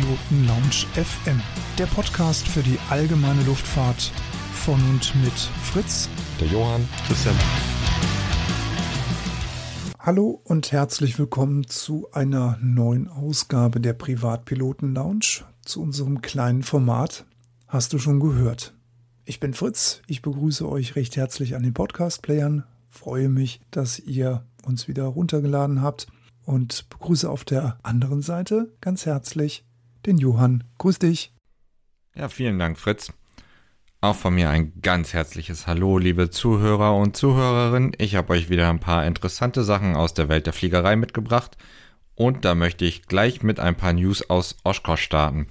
[0.00, 1.40] Privatpiloten Lounge FM,
[1.78, 4.12] der Podcast für die allgemeine Luftfahrt
[4.54, 6.08] von und mit Fritz,
[6.40, 7.34] der Johann, Christian.
[9.98, 17.26] Hallo und herzlich willkommen zu einer neuen Ausgabe der Privatpiloten Lounge, zu unserem kleinen Format.
[17.68, 18.72] Hast du schon gehört?
[19.26, 24.44] Ich bin Fritz, ich begrüße euch recht herzlich an den Podcast-Playern, freue mich, dass ihr
[24.64, 26.06] uns wieder runtergeladen habt
[26.46, 29.64] und begrüße auf der anderen Seite ganz herzlich
[30.06, 30.64] den Johann.
[30.78, 31.32] Grüß dich.
[32.14, 33.12] Ja, vielen Dank, Fritz.
[34.02, 37.92] Auch von mir ein ganz herzliches Hallo, liebe Zuhörer und Zuhörerinnen.
[37.98, 41.58] Ich habe euch wieder ein paar interessante Sachen aus der Welt der Fliegerei mitgebracht
[42.14, 45.48] und da möchte ich gleich mit ein paar News aus Oshkosh starten.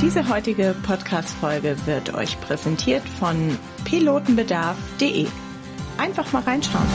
[0.00, 5.26] Diese heutige Podcast-Folge wird euch präsentiert von pilotenbedarf.de.
[5.96, 6.86] Einfach mal reinschauen.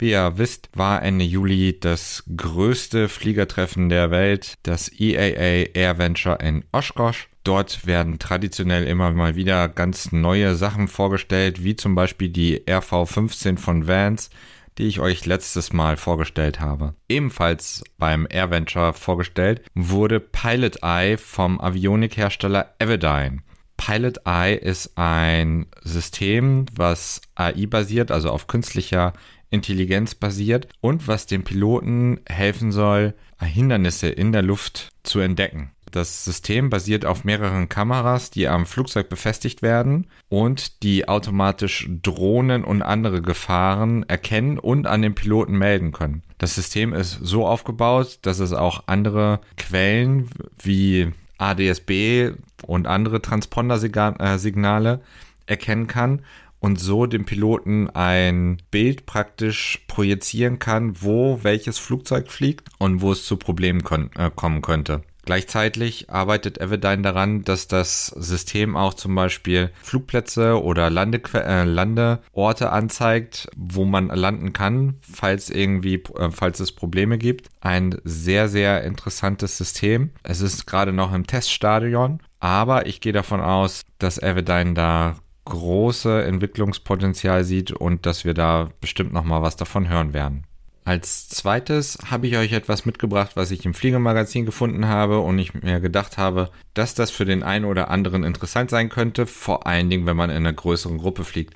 [0.00, 6.40] Wie ihr wisst, war Ende Juli das größte Fliegertreffen der Welt, das EAA Air Venture
[6.40, 7.28] in Oshkosh.
[7.44, 13.58] Dort werden traditionell immer mal wieder ganz neue Sachen vorgestellt, wie zum Beispiel die RV15
[13.58, 14.30] von Vans,
[14.78, 16.94] die ich euch letztes Mal vorgestellt habe.
[17.10, 23.42] Ebenfalls beim Air Venture vorgestellt wurde Pilot Eye vom Avionikhersteller Everdine.
[23.76, 29.12] Pilot Eye ist ein System, was AI basiert, also auf künstlicher
[29.50, 35.70] Intelligenz basiert und was dem Piloten helfen soll, Hindernisse in der Luft zu entdecken.
[35.90, 42.62] Das System basiert auf mehreren Kameras, die am Flugzeug befestigt werden und die automatisch Drohnen
[42.62, 46.22] und andere Gefahren erkennen und an den Piloten melden können.
[46.38, 50.30] Das System ist so aufgebaut, dass es auch andere Quellen
[50.62, 52.32] wie ADSB
[52.66, 55.00] und andere Transpondersignale
[55.46, 56.20] erkennen kann
[56.60, 63.12] und so dem Piloten ein Bild praktisch projizieren kann, wo welches Flugzeug fliegt und wo
[63.12, 63.82] es zu Problemen
[64.16, 65.02] äh, kommen könnte.
[65.26, 72.70] Gleichzeitig arbeitet Everdine daran, dass das System auch zum Beispiel Flugplätze oder Lande äh, Landeorte
[72.70, 77.48] anzeigt, wo man landen kann, falls irgendwie, äh, falls es Probleme gibt.
[77.60, 80.10] Ein sehr, sehr interessantes System.
[80.22, 86.24] Es ist gerade noch im Teststadion, aber ich gehe davon aus, dass Everdine da große
[86.24, 90.44] Entwicklungspotenzial sieht und dass wir da bestimmt noch mal was davon hören werden.
[90.84, 95.54] Als zweites habe ich euch etwas mitgebracht, was ich im Fliegermagazin gefunden habe und ich
[95.54, 99.90] mir gedacht habe, dass das für den einen oder anderen interessant sein könnte, vor allen
[99.90, 101.54] Dingen, wenn man in einer größeren Gruppe fliegt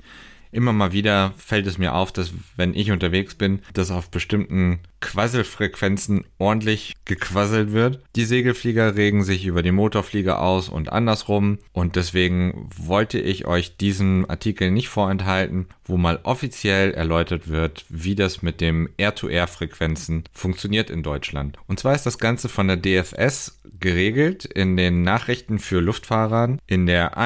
[0.55, 4.79] immer mal wieder fällt es mir auf, dass wenn ich unterwegs bin, dass auf bestimmten
[5.05, 7.99] Quasselfrequenzen ordentlich gequasselt wird.
[8.15, 11.59] Die Segelflieger regen sich über die Motorflieger aus und andersrum.
[11.73, 18.15] Und deswegen wollte ich euch diesen Artikel nicht vorenthalten, wo mal offiziell erläutert wird, wie
[18.15, 21.57] das mit dem Air-to-Air-Frequenzen funktioniert in Deutschland.
[21.67, 26.87] Und zwar ist das Ganze von der DFS geregelt in den Nachrichten für Luftfahrern in
[26.87, 27.17] der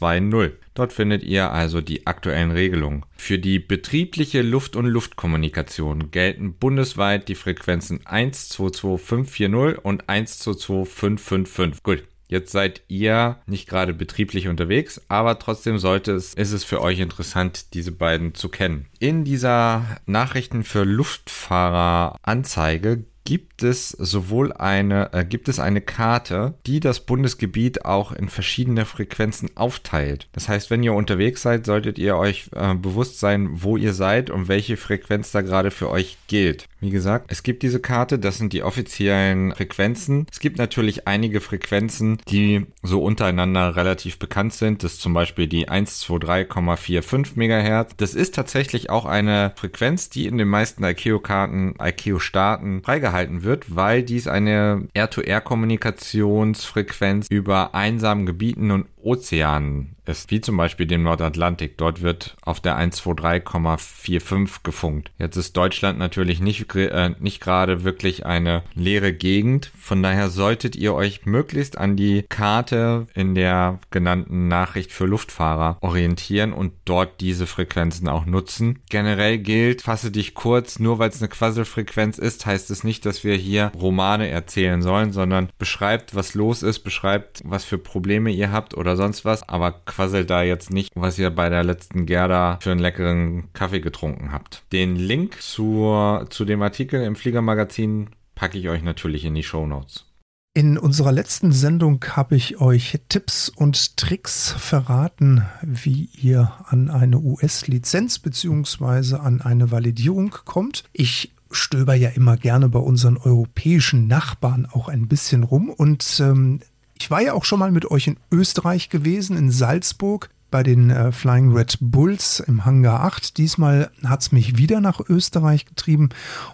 [0.00, 0.52] 1-1935-20.
[0.74, 3.04] Dort findet ihr also die aktuellen Regelungen.
[3.16, 11.82] Für die betriebliche Luft- und Luftkommunikation gelten bundesweit die Frequenzen 122540 und 122555.
[11.82, 16.80] Gut, Jetzt seid ihr nicht gerade betrieblich unterwegs, aber trotzdem sollte es, ist es für
[16.80, 18.86] euch interessant, diese beiden zu kennen.
[18.98, 26.54] In dieser Nachrichten für Luftfahrer Anzeige gibt es sowohl eine, äh, gibt es eine Karte,
[26.66, 30.28] die das Bundesgebiet auch in verschiedene Frequenzen aufteilt.
[30.32, 34.30] Das heißt, wenn ihr unterwegs seid, solltet ihr euch äh, bewusst sein, wo ihr seid
[34.30, 36.66] und welche Frequenz da gerade für euch gilt.
[36.80, 40.26] Wie gesagt, es gibt diese Karte, das sind die offiziellen Frequenzen.
[40.30, 44.82] Es gibt natürlich einige Frequenzen, die so untereinander relativ bekannt sind.
[44.82, 47.92] Das ist zum Beispiel die 123,45 MHz.
[47.98, 53.11] Das ist tatsächlich auch eine Frequenz, die in den meisten ICAO-Karten, ICAO-Staaten freigehalten
[53.42, 61.02] wird, weil dies eine Air-to-Air-Kommunikationsfrequenz über einsamen Gebieten und Ozeanen ist, wie zum Beispiel dem
[61.02, 61.76] Nordatlantik.
[61.78, 65.10] Dort wird auf der 123,45 gefunkt.
[65.18, 69.70] Jetzt ist Deutschland natürlich nicht, äh, nicht gerade wirklich eine leere Gegend.
[69.78, 75.78] Von daher solltet ihr euch möglichst an die Karte in der genannten Nachricht für Luftfahrer
[75.80, 78.80] orientieren und dort diese Frequenzen auch nutzen.
[78.90, 83.22] Generell gilt, fasse dich kurz, nur weil es eine Quasselfrequenz ist, heißt es nicht, dass
[83.24, 88.50] wir hier Romane erzählen sollen, sondern beschreibt, was los ist, beschreibt, was für Probleme ihr
[88.50, 92.58] habt oder sonst was, aber quasselt da jetzt nicht, was ihr bei der letzten Gerda
[92.60, 94.64] für einen leckeren Kaffee getrunken habt.
[94.72, 99.66] Den Link zur, zu dem Artikel im Fliegermagazin packe ich euch natürlich in die Show
[99.66, 100.06] Notes.
[100.54, 107.20] In unserer letzten Sendung habe ich euch Tipps und Tricks verraten, wie ihr an eine
[107.20, 109.16] US-Lizenz bzw.
[109.16, 110.84] an eine Validierung kommt.
[110.92, 116.60] Ich stöber ja immer gerne bei unseren europäischen Nachbarn auch ein bisschen rum und ähm,
[117.02, 120.90] ich war ja auch schon mal mit euch in Österreich gewesen, in Salzburg bei den
[120.90, 123.38] äh, Flying Red Bulls im Hangar 8.
[123.38, 126.10] Diesmal hat es mich wieder nach Österreich getrieben.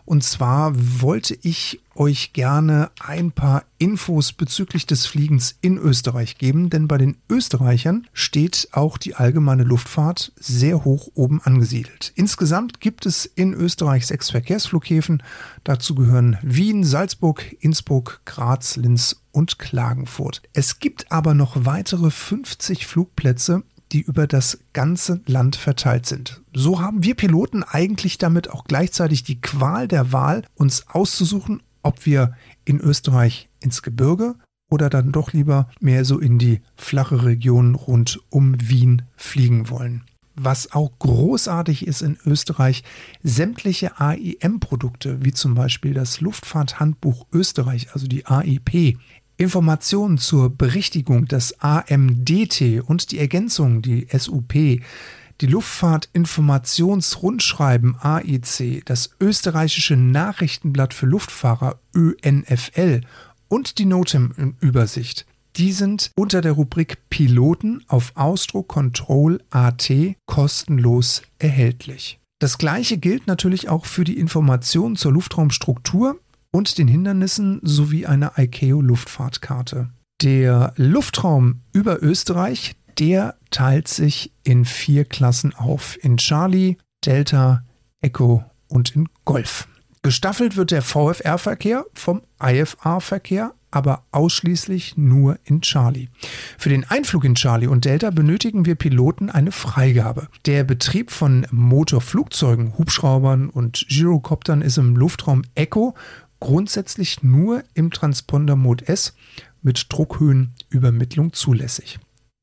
[0.07, 6.71] Und zwar wollte ich euch gerne ein paar Infos bezüglich des Fliegens in Österreich geben,
[6.71, 12.13] denn bei den Österreichern steht auch die allgemeine Luftfahrt sehr hoch oben angesiedelt.
[12.15, 15.23] Insgesamt gibt es in Österreich sechs Verkehrsflughäfen.
[15.65, 20.43] Dazu gehören Wien, Salzburg, Innsbruck, Graz, Linz und Klagenfurt.
[20.53, 23.63] Es gibt aber noch weitere 50 Flugplätze
[23.93, 26.43] die über das ganze Land verteilt sind.
[26.53, 32.05] So haben wir Piloten eigentlich damit auch gleichzeitig die Qual der Wahl, uns auszusuchen, ob
[32.05, 32.35] wir
[32.67, 34.35] in Österreich ins Gebirge
[34.71, 40.05] oder dann doch lieber mehr so in die flache Region rund um Wien fliegen wollen.
[40.41, 42.85] Was auch großartig ist in Österreich,
[43.25, 48.99] sämtliche AIM-Produkte, wie zum Beispiel das Luftfahrthandbuch Österreich, also die AIP,
[49.39, 59.95] Informationen zur Berichtigung des AMDT und die Ergänzung, die SUP, die Luftfahrtinformationsrundschreiben AIC, das österreichische
[59.97, 63.03] Nachrichtenblatt für Luftfahrer ÖNFL
[63.47, 65.25] und die NOTAM-Übersicht.
[65.55, 69.89] Die sind unter der Rubrik Piloten auf Austro Control AT
[70.27, 72.19] kostenlos erhältlich.
[72.41, 76.19] Das gleiche gilt natürlich auch für die Informationen zur Luftraumstruktur
[76.51, 79.91] und den Hindernissen sowie eine ICAO-Luftfahrtkarte.
[80.23, 85.97] Der Luftraum über Österreich, der teilt sich in vier Klassen auf.
[86.03, 87.65] In Charlie, Delta,
[88.01, 89.69] Echo und in Golf.
[90.03, 96.09] Gestaffelt wird der VFR-Verkehr vom IFR-Verkehr, aber ausschließlich nur in Charlie.
[96.57, 100.29] Für den Einflug in Charlie und Delta benötigen wir Piloten eine Freigabe.
[100.47, 105.95] Der Betrieb von Motorflugzeugen, Hubschraubern und Gyrocoptern ist im Luftraum Echo
[106.41, 109.15] grundsätzlich nur im Transponder Mode S
[109.63, 111.99] mit Druckhöhenübermittlung zulässig.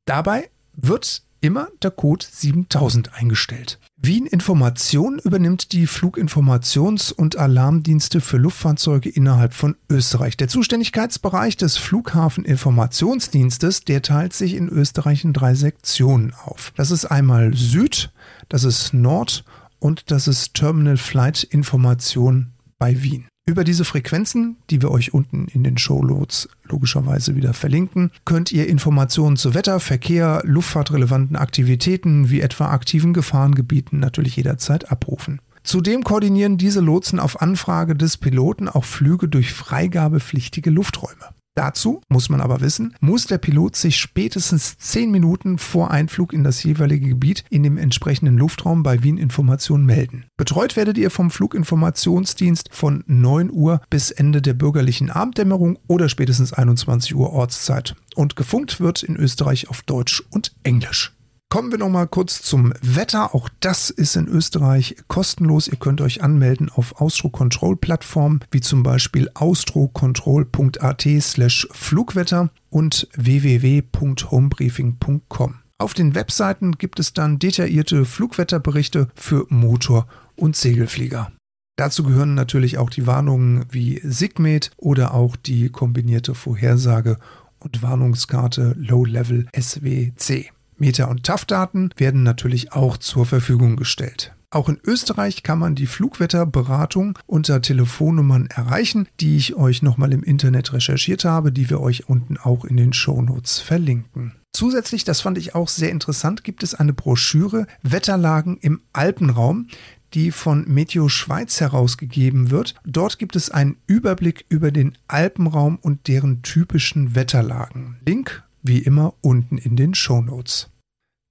[0.06, 3.80] Dabei wird immer der Code 7000 eingestellt.
[3.98, 10.38] Wien Information übernimmt die Fluginformations- und Alarmdienste für Luftfahrzeuge innerhalb von Österreich.
[10.38, 16.74] Der Zuständigkeitsbereich des Flughafeninformationsdienstes, der teilt sich in Österreich in drei Sektionen auf.
[16.76, 18.12] Das ist einmal Süd,
[18.50, 19.46] das ist Nord
[19.80, 23.28] und das ist Terminal Flight Information bei Wien.
[23.48, 28.68] Über diese Frequenzen, die wir euch unten in den Showloads logischerweise wieder verlinken, könnt ihr
[28.68, 35.42] Informationen zu Wetter, Verkehr, luftfahrtrelevanten Aktivitäten wie etwa aktiven Gefahrengebieten natürlich jederzeit abrufen.
[35.62, 41.35] Zudem koordinieren diese Lotsen auf Anfrage des Piloten auch Flüge durch freigabepflichtige Lufträume.
[41.56, 46.44] Dazu muss man aber wissen, muss der Pilot sich spätestens 10 Minuten vor Einflug in
[46.44, 50.26] das jeweilige Gebiet in dem entsprechenden Luftraum bei Wien Information melden.
[50.36, 56.52] Betreut werdet ihr vom Fluginformationsdienst von 9 Uhr bis Ende der bürgerlichen Abenddämmerung oder spätestens
[56.52, 57.96] 21 Uhr Ortszeit.
[58.16, 61.15] Und gefunkt wird in Österreich auf Deutsch und Englisch.
[61.56, 63.34] Kommen wir noch mal kurz zum Wetter.
[63.34, 65.70] Auch das ist in Österreich kostenlos.
[65.70, 75.56] Ihr könnt euch anmelden auf Austro-Control-Plattformen wie zum Beispiel austrocontrol.at slash Flugwetter und www.homebriefing.com.
[75.78, 81.32] Auf den Webseiten gibt es dann detaillierte Flugwetterberichte für Motor- und Segelflieger.
[81.78, 87.18] Dazu gehören natürlich auch die Warnungen wie SIGMET oder auch die kombinierte Vorhersage
[87.60, 90.52] und Warnungskarte Low Level SWC.
[90.78, 94.34] Meta- und TAF-Daten werden natürlich auch zur Verfügung gestellt.
[94.56, 100.24] Auch in Österreich kann man die Flugwetterberatung unter Telefonnummern erreichen, die ich euch nochmal im
[100.24, 104.34] Internet recherchiert habe, die wir euch unten auch in den Shownotes verlinken.
[104.54, 109.68] Zusätzlich, das fand ich auch sehr interessant, gibt es eine Broschüre Wetterlagen im Alpenraum,
[110.14, 112.76] die von Meteo Schweiz herausgegeben wird.
[112.86, 117.98] Dort gibt es einen Überblick über den Alpenraum und deren typischen Wetterlagen.
[118.06, 120.70] Link wie immer unten in den Show Notes.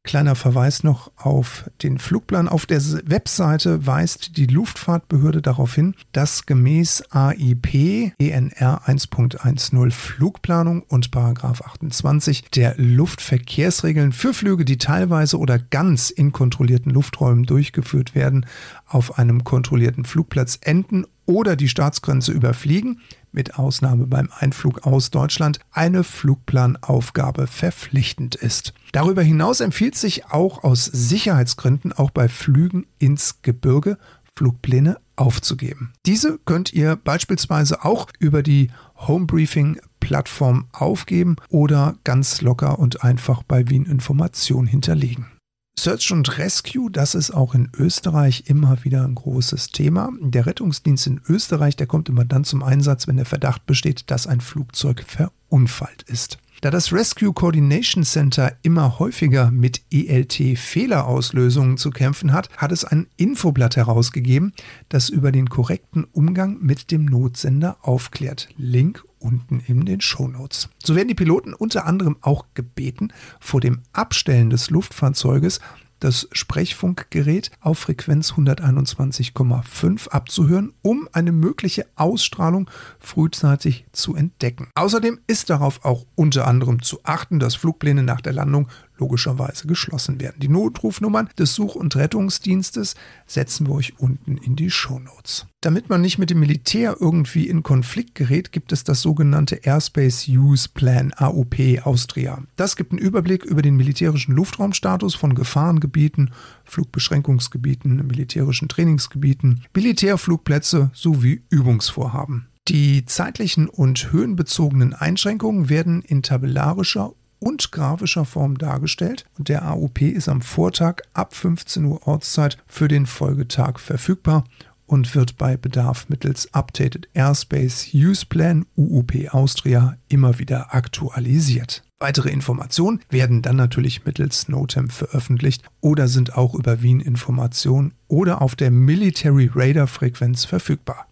[0.07, 2.47] Kleiner Verweis noch auf den Flugplan.
[2.47, 11.17] Auf der Webseite weist die Luftfahrtbehörde darauf hin, dass gemäß AIP ENR 1.10 Flugplanung und
[11.17, 18.45] 28 der Luftverkehrsregeln für Flüge, die teilweise oder ganz in kontrollierten Lufträumen durchgeführt werden,
[18.85, 23.01] auf einem kontrollierten Flugplatz enden oder die Staatsgrenze überfliegen,
[23.35, 28.73] mit Ausnahme beim Einflug aus Deutschland, eine Flugplanaufgabe verpflichtend ist.
[28.93, 33.99] Darüber hinaus empfiehlt sich auch aus Sicherheitsgründen auch bei Flügen ins Gebirge
[34.37, 35.93] Flugpläne aufzugeben.
[36.07, 43.43] Diese könnt ihr beispielsweise auch über die Homebriefing Plattform aufgeben oder ganz locker und einfach
[43.43, 45.34] bei Wien Information hinterlegen.
[45.79, 50.11] Search und Rescue, das ist auch in Österreich immer wieder ein großes Thema.
[50.21, 54.27] Der Rettungsdienst in Österreich, der kommt immer dann zum Einsatz, wenn der Verdacht besteht, dass
[54.27, 56.39] ein Flugzeug verunfallt ist.
[56.61, 63.07] Da das Rescue Coordination Center immer häufiger mit ELT-Fehlerauslösungen zu kämpfen hat, hat es ein
[63.17, 64.55] Infoblatt herausgegeben,
[64.89, 68.49] das über den korrekten Umgang mit dem Notsender aufklärt.
[68.57, 70.69] Link unten in den Shownotes.
[70.85, 75.61] So werden die Piloten unter anderem auch gebeten, vor dem Abstellen des Luftfahrzeuges
[76.01, 84.69] das Sprechfunkgerät auf Frequenz 121,5 abzuhören, um eine mögliche Ausstrahlung frühzeitig zu entdecken.
[84.75, 90.21] Außerdem ist darauf auch unter anderem zu achten, dass Flugpläne nach der Landung logischerweise geschlossen
[90.21, 90.41] werden.
[90.41, 92.95] Die Notrufnummern des Such- und Rettungsdienstes
[93.27, 95.47] setzen wir euch unten in die Shownotes.
[95.61, 100.29] Damit man nicht mit dem Militär irgendwie in Konflikt gerät, gibt es das sogenannte Airspace
[100.29, 102.43] Use Plan AUP Austria.
[102.57, 106.33] Das gibt einen Überblick über den militärischen Luftraumstatus von Gefahrengebieten,
[106.65, 112.49] Flugbeschränkungsgebieten, militärischen Trainingsgebieten, Militärflugplätze sowie Übungsvorhaben.
[112.69, 117.13] Die zeitlichen und höhenbezogenen Einschränkungen werden in tabellarischer
[117.45, 122.89] und grafischer Form dargestellt und der AUP ist am Vortag ab 15 Uhr Ortszeit für
[122.89, 124.45] den Folgetag verfügbar
[124.87, 131.83] und wird bei Bedarf mittels Updated Airspace Use Plan UUP Austria immer wieder aktualisiert.
[132.01, 138.41] Weitere Informationen werden dann natürlich mittels NOTAM veröffentlicht oder sind auch über Wien Information oder
[138.41, 141.07] auf der Military Radar Frequenz verfügbar.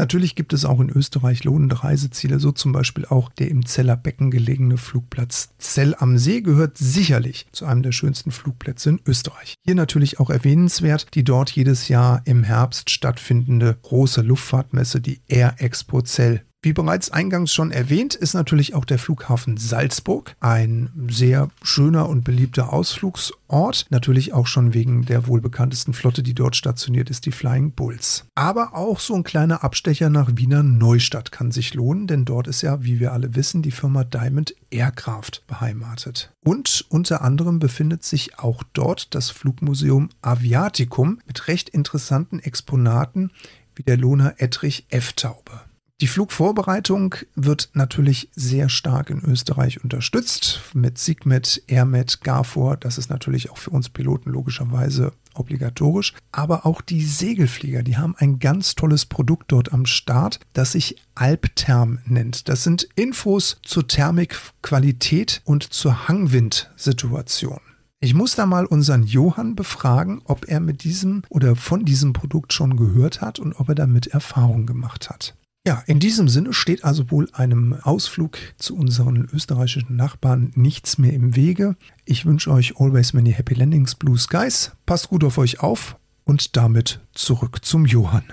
[0.00, 3.98] Natürlich gibt es auch in Österreich lohnende Reiseziele, so zum Beispiel auch der im Zeller
[3.98, 9.56] Becken gelegene Flugplatz Zell am See gehört sicherlich zu einem der schönsten Flugplätze in Österreich.
[9.62, 15.56] Hier natürlich auch erwähnenswert die dort jedes Jahr im Herbst stattfindende große Luftfahrtmesse, die Air
[15.58, 16.46] Expo Zell.
[16.62, 22.22] Wie bereits eingangs schon erwähnt, ist natürlich auch der Flughafen Salzburg ein sehr schöner und
[22.22, 23.86] beliebter Ausflugsort.
[23.88, 28.26] Natürlich auch schon wegen der wohlbekanntesten Flotte, die dort stationiert ist, die Flying Bulls.
[28.34, 32.60] Aber auch so ein kleiner Abstecher nach Wiener Neustadt kann sich lohnen, denn dort ist
[32.60, 36.30] ja, wie wir alle wissen, die Firma Diamond Aircraft beheimatet.
[36.44, 43.30] Und unter anderem befindet sich auch dort das Flugmuseum Aviaticum mit recht interessanten Exponaten
[43.74, 45.69] wie der Lohner Ettrich F-Taube.
[46.00, 52.78] Die Flugvorbereitung wird natürlich sehr stark in Österreich unterstützt mit Sigmet, Airmet, Garfor.
[52.78, 56.14] Das ist natürlich auch für uns Piloten logischerweise obligatorisch.
[56.32, 60.96] Aber auch die Segelflieger, die haben ein ganz tolles Produkt dort am Start, das sich
[61.14, 62.48] Alptherm nennt.
[62.48, 67.60] Das sind Infos zur Thermikqualität und zur Hangwindsituation.
[68.02, 72.54] Ich muss da mal unseren Johann befragen, ob er mit diesem oder von diesem Produkt
[72.54, 75.34] schon gehört hat und ob er damit Erfahrung gemacht hat.
[75.66, 81.12] Ja, in diesem Sinne steht also wohl einem Ausflug zu unseren österreichischen Nachbarn nichts mehr
[81.12, 81.76] im Wege.
[82.06, 84.72] Ich wünsche euch always many happy landings, blue skies.
[84.86, 88.32] Passt gut auf euch auf und damit zurück zum Johann.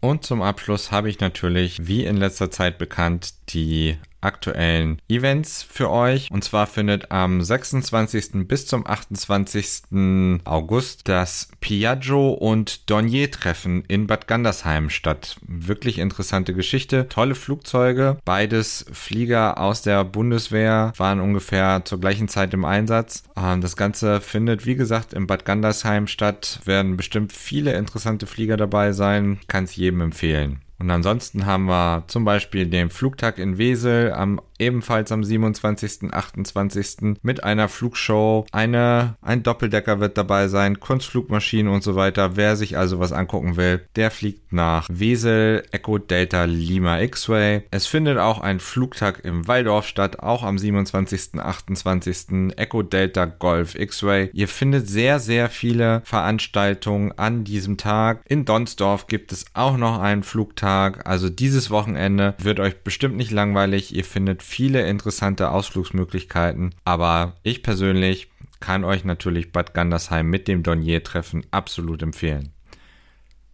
[0.00, 5.90] Und zum Abschluss habe ich natürlich, wie in letzter Zeit bekannt, die aktuellen Events für
[5.90, 6.30] euch.
[6.30, 8.48] Und zwar findet am 26.
[8.48, 10.40] bis zum 28.
[10.44, 15.36] August das Piaggio und Dornier Treffen in Bad Gandersheim statt.
[15.46, 17.08] Wirklich interessante Geschichte.
[17.08, 18.16] Tolle Flugzeuge.
[18.24, 23.24] Beides Flieger aus der Bundeswehr waren ungefähr zur gleichen Zeit im Einsatz.
[23.36, 26.60] Ähm, das Ganze findet, wie gesagt, in Bad Gandersheim statt.
[26.64, 29.38] Werden bestimmt viele interessante Flieger dabei sein.
[29.48, 30.60] Kann es jedem empfehlen.
[30.84, 37.18] Und ansonsten haben wir zum Beispiel den Flugtag in Wesel am ebenfalls am 27., 28.
[37.22, 38.46] mit einer Flugshow.
[38.52, 42.36] Eine, ein Doppeldecker wird dabei sein, Kunstflugmaschinen und so weiter.
[42.36, 47.62] Wer sich also was angucken will, der fliegt nach Wesel, Echo Delta Lima X-Ray.
[47.70, 52.56] Es findet auch ein Flugtag im Waldorf statt, auch am 27., 28.
[52.56, 54.30] Echo Delta Golf X-Ray.
[54.32, 58.22] Ihr findet sehr, sehr viele Veranstaltungen an diesem Tag.
[58.28, 61.06] In Donsdorf gibt es auch noch einen Flugtag.
[61.08, 63.94] Also dieses Wochenende wird euch bestimmt nicht langweilig.
[63.94, 68.28] Ihr findet viele interessante Ausflugsmöglichkeiten, aber ich persönlich
[68.60, 72.52] kann euch natürlich Bad Gandersheim mit dem Dornier-Treffen absolut empfehlen.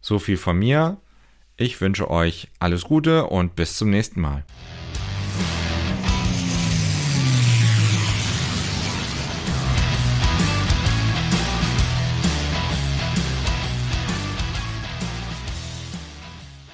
[0.01, 0.99] So viel von mir.
[1.57, 4.45] Ich wünsche euch alles Gute und bis zum nächsten Mal.